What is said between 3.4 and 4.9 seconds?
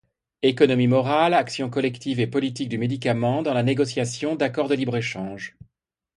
dans la négociation d'accords de